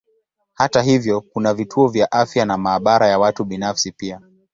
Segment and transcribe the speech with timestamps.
[0.53, 4.21] Hata hivyo kuna vituo vya afya na maabara ya watu binafsi pia.